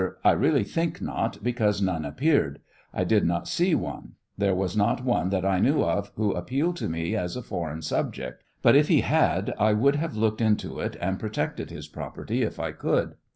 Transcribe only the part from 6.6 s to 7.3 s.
to me